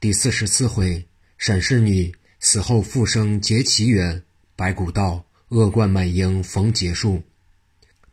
[0.00, 1.04] 第四十四回，
[1.36, 4.22] 沈氏女死后复生结奇缘，
[4.56, 7.22] 白骨道恶贯满盈逢结束。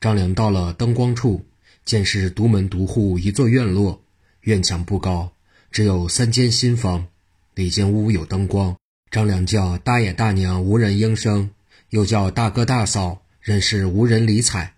[0.02, 1.46] 张良到了灯光处，
[1.86, 4.04] 见是独门独户一座院落，
[4.42, 5.32] 院墙不高，
[5.72, 7.08] 只有三间新房，
[7.56, 8.76] 里间屋有灯光。
[9.10, 11.52] 张良叫大爷大娘无人应声，
[11.92, 14.74] 又叫大哥大嫂，仍是无人理睬。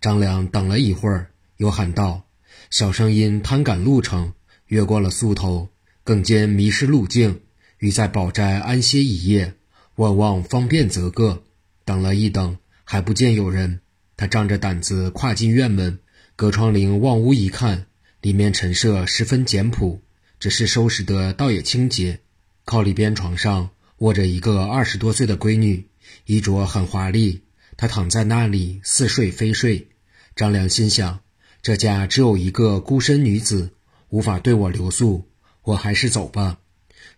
[0.00, 1.26] 张良等了一会儿，
[1.56, 2.22] 又喊道
[2.70, 4.32] ：“小生因贪赶路程，
[4.68, 5.68] 越过了宿头，
[6.04, 7.40] 更兼迷失路径，
[7.78, 9.54] 欲在宝斋安歇一夜，
[9.96, 11.44] 万望方便则个。”
[11.84, 13.80] 等了一等，还不见有人。
[14.16, 15.98] 他仗着胆子跨进院门，
[16.36, 17.86] 隔窗棂望屋一看，
[18.20, 20.00] 里面陈设十分简朴，
[20.38, 22.20] 只是收拾得倒也清洁。
[22.64, 25.88] 靠里边床上卧着一个二十多岁的闺女，
[26.26, 27.42] 衣着很华丽。
[27.76, 29.88] 她躺在那里似睡非睡。
[30.36, 31.20] 张良心想：
[31.62, 33.72] 这家只有一个孤身女子，
[34.10, 35.26] 无法对我留宿，
[35.62, 36.58] 我还是走吧。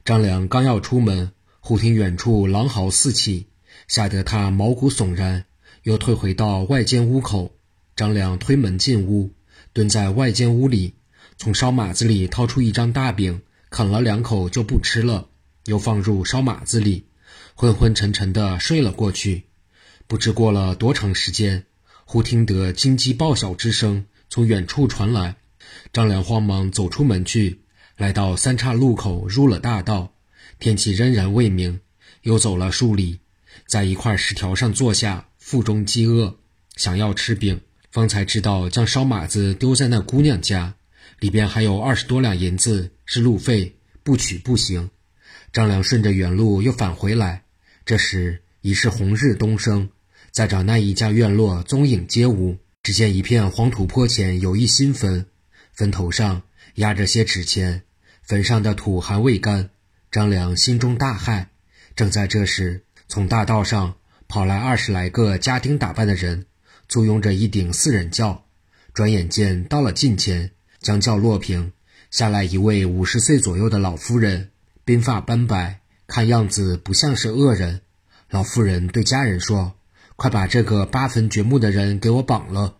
[0.05, 3.47] 张良刚要出门，忽听远处狼嚎四起，
[3.89, 5.47] 吓得他毛骨悚然。
[5.83, 7.59] 又退回到外间屋口，
[7.95, 9.35] 张良推门进屋，
[9.75, 10.95] 蹲在外间屋里，
[11.37, 15.29] 从烧马子里掏出一张大饼，啃了两口就不吃了，
[15.67, 17.09] 又放入烧马子里，
[17.55, 19.45] 昏昏沉沉的睡了过去。
[20.07, 21.67] 不知过了多长时间，
[22.07, 25.37] 忽听得金鸡报晓之声从远处传来，
[25.93, 27.64] 张良慌忙走出门去，
[27.97, 30.13] 来到三岔路口，入了大道。
[30.59, 31.81] 天气仍然未明，
[32.23, 33.21] 又走了数里，
[33.67, 35.29] 在一块石条上坐下。
[35.39, 36.39] 腹中饥饿，
[36.75, 40.75] 想要吃饼，方才知道将烧马子丢在那姑娘家，
[41.21, 44.89] 里边还有二十多两银子是路费，不取不行。
[45.53, 47.45] 张良顺着原路又返回来，
[47.85, 49.91] 这时已是红日东升，
[50.31, 52.57] 再找那一家院落，踪影皆无。
[52.83, 55.27] 只见一片黄土坡前有一新坟，
[55.75, 56.41] 坟头上
[56.75, 57.83] 压着些纸钱，
[58.23, 59.71] 坟上的土还未干。
[60.11, 61.47] 张良心中大骇。
[61.97, 63.97] 正在这时，从大道上。
[64.27, 66.47] 跑来二十来个家丁打扮的人，
[66.89, 68.47] 簇拥着一顶四人轿。
[68.93, 71.73] 转眼间到了近前，将轿落平，
[72.11, 74.51] 下来一位五十岁左右的老夫人，
[74.85, 77.83] 鬓发斑白，看样子不像是恶人。
[78.31, 79.75] 老妇人对家人说
[80.17, 82.79] ：“快把这个八坟掘墓的人给我绑了。”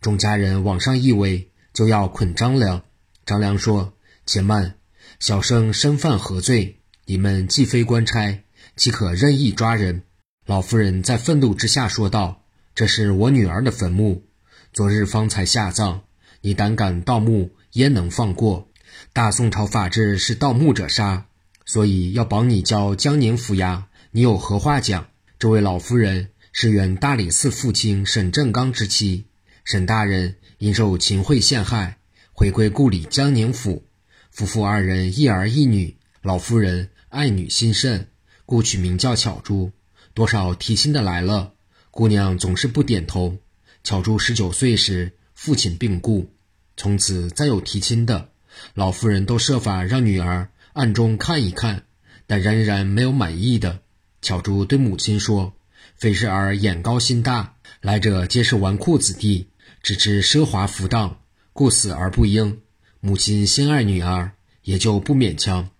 [0.00, 2.82] 众家人往上一围，就要捆张良。
[3.28, 3.92] 张良说
[4.24, 4.76] ：“且慢，
[5.20, 6.78] 小生身犯何罪？
[7.04, 8.42] 你们既非官差，
[8.74, 10.04] 岂可任意抓人？”
[10.48, 12.42] 老夫人在愤怒之下说道
[12.74, 14.24] ：“这是我女儿的坟墓，
[14.72, 16.04] 昨日方才下葬。
[16.40, 18.70] 你胆敢盗墓，焉能放过？
[19.12, 21.26] 大宋朝法制是盗墓者杀，
[21.66, 23.82] 所以要绑你交江宁府衙。
[24.12, 25.06] 你有何话讲？”
[25.38, 29.26] 这位老夫人是原大理寺父亲沈正刚之妻。
[29.64, 31.97] 沈大人因受秦桧陷害，
[32.38, 33.84] 回归故里江宁府。
[34.30, 38.06] 夫妇二人一儿一女，老夫人爱女心甚，
[38.46, 39.72] 故取名叫巧珠。
[40.14, 41.54] 多少提亲的来了，
[41.90, 43.38] 姑娘总是不点头。
[43.82, 46.30] 巧珠十九岁时，父亲病故，
[46.76, 48.28] 从此再有提亲的，
[48.72, 51.86] 老夫人都设法让女儿暗中看一看，
[52.28, 53.80] 但仍然没有满意的。
[54.22, 55.54] 巧珠对母亲说
[55.98, 59.48] ：“非是儿眼高心大，来者皆是纨绔子弟，
[59.82, 61.18] 只知奢华浮荡，
[61.58, 62.60] 故死而不应。”
[63.02, 64.30] 母亲心爱女儿，
[64.62, 65.70] 也就不勉强。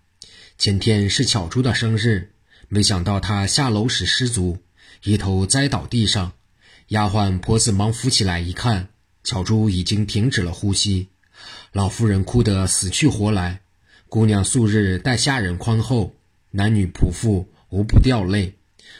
[0.57, 2.33] 前天是巧珠的生日。
[2.67, 4.57] 没想到她下楼时失足，
[5.05, 6.33] 一头栽倒地上。
[6.89, 8.89] 丫鬟婆子忙扶起来一看，
[9.23, 11.07] 巧珠已经停止了呼吸。
[11.71, 13.61] 老妇人哭得死去活来。
[14.09, 16.13] 姑娘素日待下人宽厚，
[16.51, 18.55] 男女仆妇无不掉泪。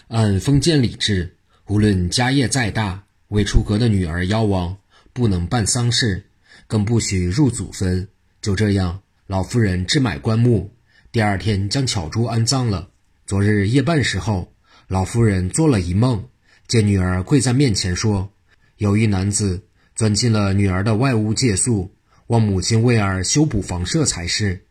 [0.08, 1.36] 按封建礼制，
[1.68, 4.78] 无论家业再大，未出阁的女儿夭亡，
[5.12, 6.29] 不能办丧事，
[6.70, 8.08] 更不许入祖坟。
[8.44, 10.70] 就这样，老妇人置买棺木，
[11.12, 12.92] 第二天将巧珠安葬了。
[13.26, 14.54] 昨日夜半时候，
[14.88, 16.30] 老夫人做了一梦，
[16.68, 18.32] 见女儿跪在面前说
[18.78, 19.64] ：“有一男子
[19.96, 21.92] 钻进了女儿的外屋借宿，
[22.28, 24.64] 望母亲为儿修补房舍才是。”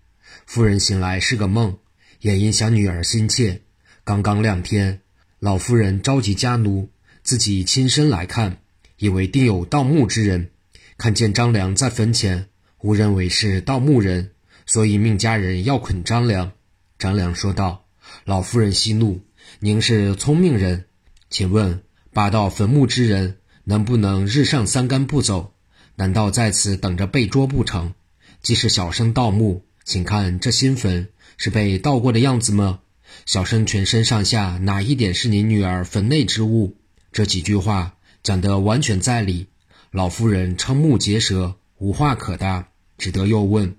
[0.47, 1.76] 夫人醒来是个梦，
[2.20, 3.62] 也因想女儿心切。
[4.04, 5.00] 刚刚亮天，
[5.41, 6.91] 老夫人召集家奴，
[7.24, 8.59] 自己亲身来看，
[8.98, 10.50] 以为定有盗墓之人。
[10.98, 12.48] 看见张良在坟前，
[12.83, 14.33] 误认为是盗墓人，
[14.66, 16.50] 所以命家人要捆张良。
[16.98, 17.84] 张良说道。
[18.24, 19.21] 老夫人息怒
[19.60, 20.86] ：“您是聪明人，
[21.30, 25.53] 请问霸道坟墓之人能不能日上三竿不走？
[25.95, 27.92] 难道在此等着被捉不成？
[28.42, 32.80] 即使小生盗墓，请看这新坟是被盗过的样子吗？
[33.27, 36.77] 小生全身上下哪一点是您女儿坟内之物？”
[37.12, 39.47] 这几句话讲得完全在理。
[39.90, 42.68] 老夫人瞠目结舌，无话可答，
[42.98, 43.74] 只得又问：“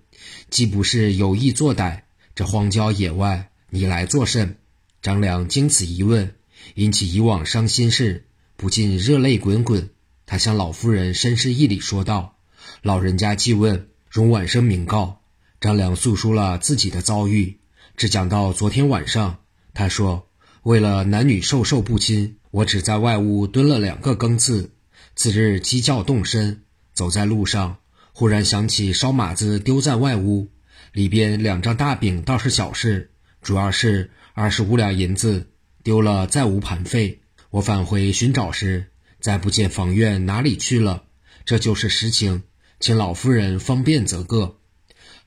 [0.50, 2.02] 既不是有意作歹？”
[2.34, 4.58] 这荒郊野外，你来作甚？”
[5.04, 6.34] 张良经此一问，
[6.74, 8.26] 引起以往伤心事，
[8.56, 9.90] 不禁热泪滚滚。
[10.26, 12.38] 他向老夫人深施一礼，说道
[12.82, 15.22] ：“老人家既问，容晚生明告。”
[15.62, 17.60] 张良诉说了自己的遭遇，
[17.96, 19.38] 只讲到昨天晚上。
[19.76, 20.28] 他说
[20.64, 24.72] ：“为了男女授受不亲，我只在外屋蹲了两个更次。
[25.22, 26.62] 次日鸡叫动身，
[26.94, 27.80] 走在路上，
[28.14, 30.48] 忽然想起烧马子丢在外屋，
[30.94, 33.12] 里边两张大饼倒是小事，
[33.42, 35.50] 主要是。”二十五两银子
[35.84, 37.20] 丢了，再无盘费。
[37.50, 38.86] 我返回寻找时，
[39.20, 41.04] 再不见房院，哪里去了？
[41.44, 42.44] 这就是实情，
[42.80, 44.60] 请老夫人方便则个。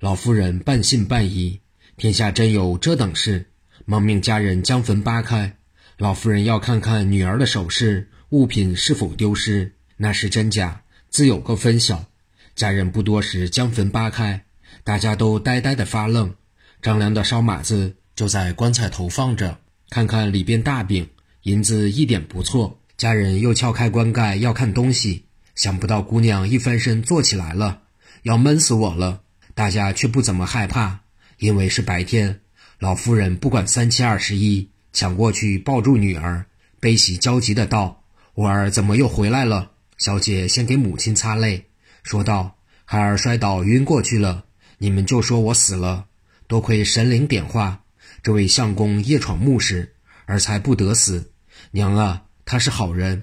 [0.00, 1.60] 老夫人半信半疑，
[1.98, 3.50] 天下真有这等事，
[3.84, 5.58] 忙命家人将坟扒开。
[5.98, 12.06] 老夫人要看看女儿的首饰物品是否丢失，那是真假，自有个分晓。
[12.54, 14.44] 家人不多时将坟扒开，
[14.84, 16.34] 大家都呆呆的发愣。
[16.80, 17.96] 张良的烧马子。
[18.14, 19.58] 就在棺材头放着，
[19.88, 21.08] 看看里边大饼
[21.44, 22.78] 银子一点不错。
[22.98, 25.24] 家人又撬开棺盖要看东西，
[25.54, 27.80] 想不到姑娘一翻身坐起来了，
[28.22, 29.22] 要闷死我了。
[29.54, 31.00] 大家却不怎么害怕，
[31.38, 32.40] 因为是白天。
[32.78, 36.44] 老夫人不管三七二十一，抢过去抱住女儿，
[36.80, 38.04] 悲喜交集的道
[38.34, 39.70] ：“我儿怎么又回来了？”
[40.02, 41.66] 小姐先给母亲擦泪，
[42.02, 44.46] 说道：“孩儿摔倒晕过去了，
[44.78, 46.06] 你们就说我死了。
[46.48, 47.84] 多亏神灵点化。”
[48.20, 49.94] 这位相公夜闯墓室，
[50.26, 51.30] 儿才不得死。
[51.70, 53.22] 娘啊，他是好人。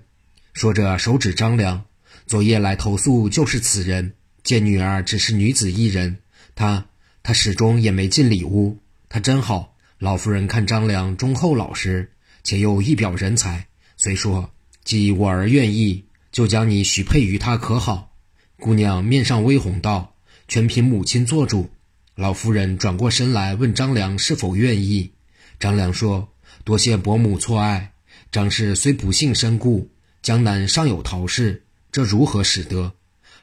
[0.54, 1.84] 说着，手指张良，
[2.26, 4.14] 昨夜来投诉就是此人。
[4.42, 6.20] 见女儿只是女子一人，
[6.56, 6.86] 他
[7.22, 8.80] 他始终也没进里屋。
[9.10, 9.76] 他真好。
[9.98, 12.14] 老夫人看张良忠厚老实，
[12.46, 13.68] 且又一表人才，
[13.98, 14.50] 遂说
[14.86, 18.16] ：“既我儿愿意，就将你许配于他，可好？”
[18.58, 20.16] 姑娘面上微红道
[20.48, 21.70] ：“全凭母亲做主。”
[22.16, 25.14] 老夫人转过身来问张良是否愿意。
[25.60, 26.28] 张良说
[26.66, 27.94] ：“多谢伯母错爱。
[28.32, 29.90] 张氏虽不幸身故，
[30.22, 32.94] 江南尚有陶氏，这如何使得？”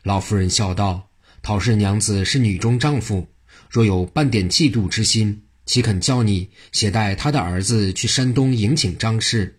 [0.04, 1.08] 老夫人笑道
[1.42, 3.26] ：“陶氏娘子是女中丈夫，
[3.70, 9.58] 若有半点嫉妒之心，岂肯叫你携带他的儿子去山东迎请张氏？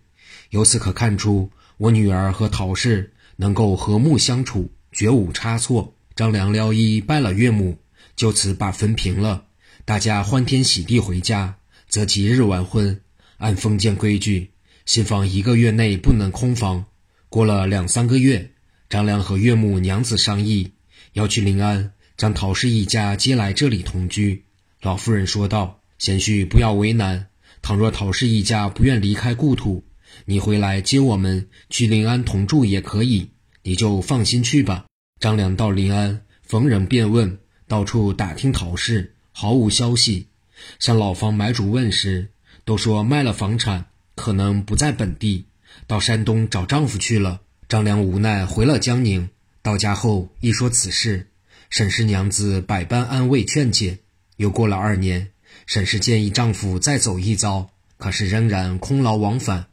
[0.50, 7.78] 由此可看出，我女儿和陶氏能够和睦相处，绝无差错。”张良撩衣拜了岳母。
[8.16, 9.44] 就此把坟平了，
[9.84, 11.58] 大家欢天喜地回家，
[11.88, 13.00] 择吉日完婚。
[13.36, 14.50] 按封建规矩，
[14.84, 16.84] 新房一个月内不能空房。
[17.28, 18.50] 过了两三个月，
[18.90, 20.72] 张良和岳母娘子商议，
[21.12, 24.44] 要去临安将陶氏一家接来这里同居。
[24.82, 27.28] 老夫人说道：“贤婿不要为难，
[27.62, 29.84] 倘若陶氏一家不愿离开故土，
[30.24, 33.30] 你回来接我们去临安同住也可以，
[33.62, 34.84] 你就放心去吧。”
[35.20, 37.38] 张良到临安，逢人便问。
[37.66, 40.28] 到处打听陶氏，毫无消息。
[40.78, 42.30] 向老房买主问时，
[42.64, 45.44] 都说卖了房产，可能不在本地，
[45.86, 47.40] 到山东找丈夫去了。
[47.68, 49.28] 张良无奈回了江宁。
[49.60, 51.28] 到家后一说此事，
[51.68, 53.98] 沈氏娘子百般安慰劝解。
[54.36, 55.28] 又过了二年，
[55.66, 57.68] 沈氏建议丈夫再走一遭，
[57.98, 59.66] 可是仍然空劳往返。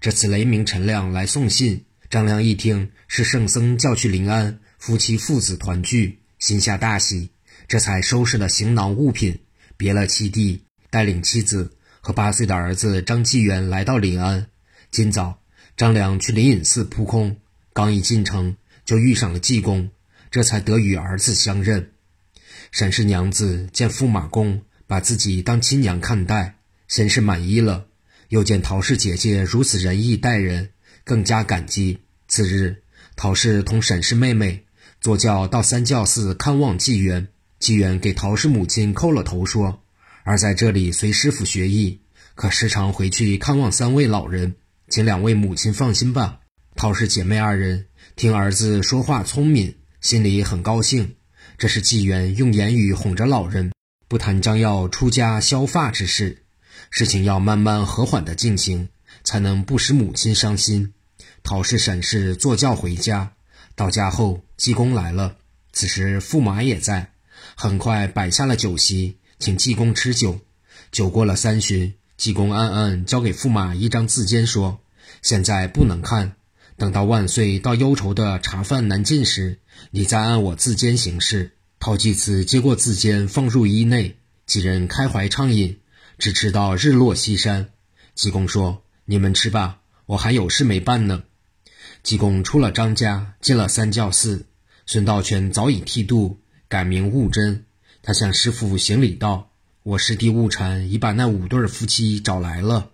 [0.00, 7.28] 这次雷鸣陈亮来送信，张良一听是圣僧叫去临安，夫妻父子团聚，心下大喜。
[7.68, 9.40] 这才收拾了行囊物品，
[9.76, 14.46] 别了七弟，带领妻子和八岁的儿子张继元来到临安。
[14.90, 15.42] 今早，
[15.76, 17.36] 张良去灵隐寺扑空，
[17.74, 19.90] 刚一进城就遇上了济公，
[20.30, 21.90] 这才得与儿子相认。
[22.72, 26.56] 沈氏娘子见驸马公把自己当亲娘看待，
[26.88, 27.86] 先是满意了，
[28.30, 30.70] 又见陶氏姐姐如此仁义待人，
[31.02, 31.98] 更加感激。
[32.28, 32.84] 次日，
[33.16, 34.66] 陶氏同沈氏妹妹
[35.00, 37.26] 坐轿到三教寺看望纪元。
[37.58, 39.82] 纪元给陶氏母亲叩了头，说
[40.22, 42.02] ：“儿在这里随师傅学艺，
[42.36, 44.54] 可时常回去看望三位老人，
[44.88, 46.38] 请两位母亲放心吧。”
[46.76, 51.16] 陶氏姐妹二人听儿子说话聪明，心里很高兴。
[51.58, 53.72] 这是纪元用言语哄着老人，
[54.06, 56.44] 不谈将要出家削发之事，
[56.90, 58.88] 事情要慢慢和缓的进行，
[59.24, 60.92] 才能不使母亲伤心。
[61.42, 63.32] 陶氏、沈氏坐轿回家，
[63.74, 65.36] 到家后济公来了，
[65.72, 67.12] 此时驸马也在。
[67.54, 70.40] 很快摆下了酒席，请济公吃酒。
[70.90, 74.80] 酒过了三巡，济公暗暗交给驸马一张字笺，说
[75.22, 76.34] ：“现在不能看，
[76.76, 79.58] 等到万岁到忧愁的茶饭难进时，
[79.92, 84.16] 你再按我字笺行事。”陶济慈接过字笺，放入衣内。
[84.44, 85.78] 几人开怀畅饮，
[86.20, 87.70] 只吃到日落西山。
[88.14, 91.22] 济公说：“你们吃吧，我还有事没办呢。”
[92.04, 94.46] 济公出了张家，进了三教寺。
[94.84, 96.38] 孙道全早已剃度。
[96.68, 97.64] 改名悟真，
[98.02, 99.50] 他向师傅行礼道
[99.82, 102.90] ：“我师弟悟禅已把那五对夫妻找来了。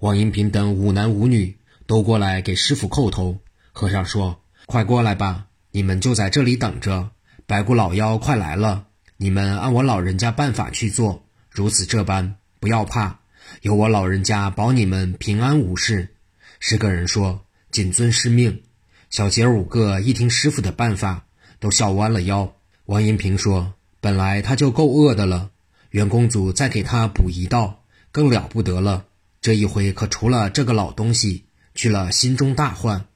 [0.00, 1.56] 王银平等五男五女
[1.86, 3.38] 都过来给师傅叩头。
[3.72, 7.10] 和尚说：“快过来吧，你们就在这里等着。
[7.46, 13.20] 白骨老妖快来了，你们按我老人家办法去做，如此这般，不要怕，
[13.62, 16.14] 有我老人家保你们平安无事。”
[16.58, 18.62] 十个人说：“谨遵师命。”
[19.10, 21.26] 小杰五个一听师傅的办法，
[21.60, 22.56] 都笑弯了腰。
[22.86, 25.50] 王银平说：“本来他就够饿的了，
[25.90, 29.04] 袁公主再给他补一道，更了不得了。
[29.40, 31.44] 这一回可除了这个老东西，
[31.74, 33.06] 去了心中大患。”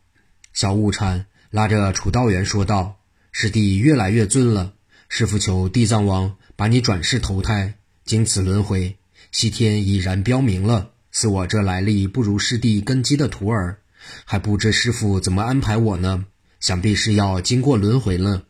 [0.52, 3.00] 小悟禅拉着楚道元说道
[3.32, 4.74] ：“师弟越来越尊了，
[5.08, 8.96] 师傅求地藏王把你转世投胎，经此轮回，
[9.32, 13.78] 西天已然标明了，似我这来历不如师弟根基的徒儿。”
[14.24, 16.24] 还不知师傅怎么安排我呢？
[16.58, 18.44] 想必是要经过轮回了。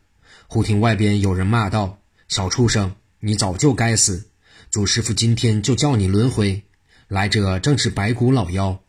[0.47, 4.27] 忽听外边有人骂道：“小畜生，你早就该死！
[4.69, 6.63] 祖师傅今天就叫你轮回。”
[7.09, 8.81] 来者正是白骨老妖。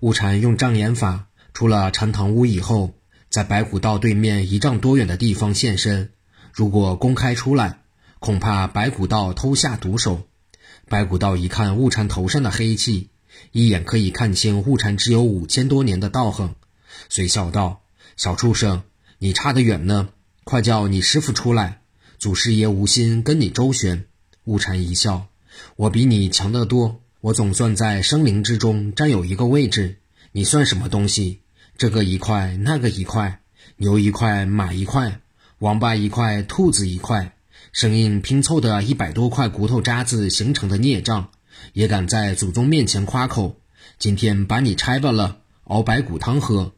[0.00, 2.94] 悟禅用障眼法出了禅堂屋以后，
[3.30, 6.10] 在白骨道对面一丈多远的地方现身。
[6.52, 7.80] 如果公开出来，
[8.18, 10.28] 恐怕白骨道偷下毒手。
[10.90, 13.10] 白骨道一看悟禅头上的黑气。
[13.52, 16.56] 一眼可以看清悟禅只有五千多年的道行，
[17.08, 17.82] 遂笑道
[18.18, 18.82] ：“小畜生，
[19.20, 20.08] 你差得远呢！
[20.42, 21.82] 快叫你师傅出来，
[22.18, 24.06] 祖师爷无心跟你周旋。”
[24.46, 25.28] 悟禅一笑
[25.76, 29.98] ：“我比你强得多，我总算在生灵之中占有一个位置。
[30.32, 31.38] 你算什么东西？
[31.78, 33.42] 这个一块，那个一块，
[33.76, 35.20] 牛一块，马一块，
[35.60, 37.36] 王八一块，兔子一块，
[37.72, 41.30] 生硬拼凑的一百多块骨头渣子形成的孽障。”
[41.74, 43.56] 也敢在祖宗面前夸口？
[43.98, 46.72] 今天把你拆罢了，熬白骨汤喝。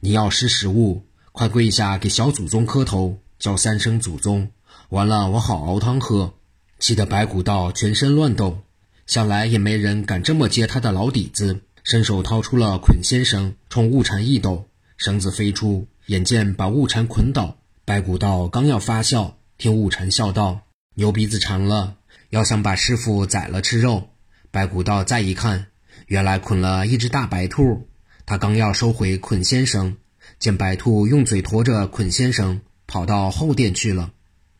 [0.00, 4.50] 你要识时务，快跪下给小祖宗磕头，叫三声祖宗。
[4.90, 6.34] 完了，我好熬汤喝。
[6.78, 8.58] 气得白骨道全身乱抖，
[9.06, 17.56] 想来也没人敢这么揭他的老底子，伸手掏出了捆仙绳，冲悟禅一抖，绳子飞出，眼见把悟禅捆倒。
[17.86, 21.96] 白骨道刚要发笑，听悟禅笑道：“牛鼻子馋了，
[22.28, 24.10] 要想把师傅宰了吃肉。”
[24.52, 25.68] 白骨道再一看，
[26.08, 27.88] 原来捆了一只大白兔。
[28.26, 29.96] 他刚要收回捆仙绳，
[30.38, 34.12] 见白兔用嘴驮着捆仙绳跑到后殿去了。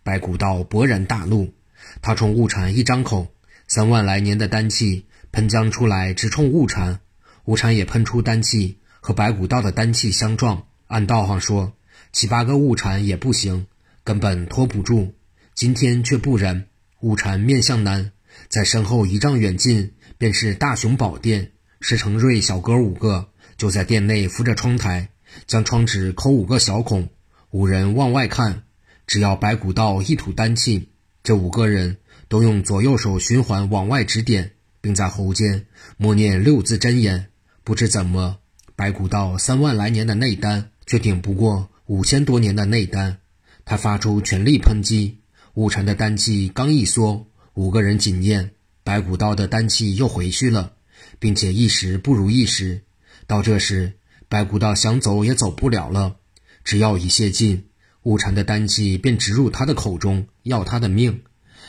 [0.02, 1.52] 白骨道勃然大怒，
[2.00, 3.26] 他冲悟禅一张口，
[3.68, 7.00] 三万来年的丹气喷将出来，直冲悟禅。
[7.44, 10.64] 悟禅也喷出丹气，和白骨道的丹气相撞。
[10.86, 11.74] 按道行说，
[12.12, 13.66] 七八个悟禅也不行，
[14.06, 15.12] 根本拖不住。
[15.52, 16.66] 今天却不然，
[17.00, 18.12] 悟禅面向南。
[18.48, 21.50] 在身后一丈远近，便是大雄宝殿。
[21.80, 25.08] 石成瑞小哥五个就在殿内扶着窗台，
[25.48, 27.08] 将窗纸抠五个小孔。
[27.50, 28.62] 五人往外看，
[29.08, 30.90] 只要白骨道一吐丹气，
[31.24, 31.96] 这五个人
[32.28, 37.26] 都用左右手循环往外指点，并在喉间默念六字真言。
[37.64, 38.38] 不知怎么，
[38.76, 43.18] 白骨道三万来年的内丹，却顶不过五千多年的内丹。
[43.66, 45.18] 他发出全力抨击，
[45.54, 47.26] 五禅的丹气刚一缩。
[47.54, 48.52] 五个人紧念，
[48.84, 50.74] 白骨道的丹气又回去了，
[51.18, 52.82] 并且一时不如一时。
[53.26, 53.94] 到这时，
[54.28, 56.16] 白骨道想走也走不了了。
[56.62, 57.64] 只要一泄劲，
[58.02, 61.22] 悟禅的丹气便直入他的口中，要他的命，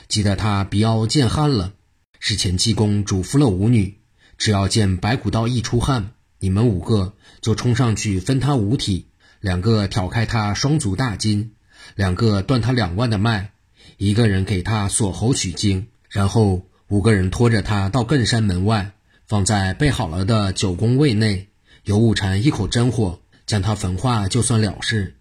[0.07, 1.73] 急得他鼻凹见汗了。
[2.19, 3.97] 事前济公嘱咐了五女，
[4.37, 9.07] 只要见白骨道一出汗，你们五个就冲上去分他五体，
[9.39, 11.53] 两个挑开他双足大筋，
[11.95, 13.51] 两个断他两万的脉。
[13.97, 18.91] 一个人给他锁喉取经，然后五个人拖着他到艮山门外，
[19.25, 21.47] 放在备好了的九宫位内，
[21.83, 25.15] 由悟禅一口真火将他焚化，就算了事。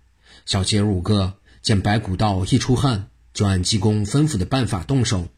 [0.45, 5.29] 小姐五个见白骨道一出汗，就按济公吩咐的办法动手。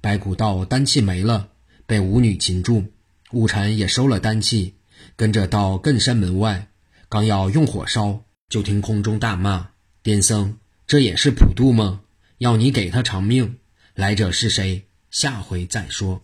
[0.00, 1.48] 白骨道丹气没了，
[1.86, 2.84] 被五女擒住，
[3.32, 4.74] 悟禅也收了丹气，
[5.16, 6.68] 跟着到艮山门外，
[7.08, 9.70] 刚要用火烧，就听空中大骂
[10.04, 10.56] ：“癫僧，
[10.92, 12.02] 这也是普渡吗？”
[12.36, 13.56] 要你给他偿命，
[13.94, 14.82] 来者是谁？
[15.10, 16.22] 下回再说。